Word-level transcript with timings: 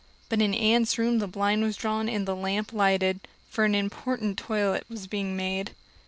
But 0.29 0.41
in 0.41 0.55
Anne's 0.55 0.97
room 0.97 1.19
the 1.19 1.27
blind 1.27 1.61
was 1.61 1.75
drawn 1.77 2.09
and 2.09 2.27
the 2.27 2.35
lamp 2.35 2.73
lighted, 2.73 3.19
for 3.51 3.65
an 3.65 3.75
important 3.75 4.35
toilet 4.35 4.83
was 4.89 5.05
being 5.05 5.35
made. 5.37 5.75